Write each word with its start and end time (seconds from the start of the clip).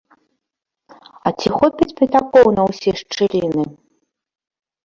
А 1.29 1.33
ці 1.43 1.47
хопіць 1.59 1.95
пятакоў 2.01 2.45
на 2.57 2.63
ўсе 2.71 2.91
шчыліны? 3.03 3.63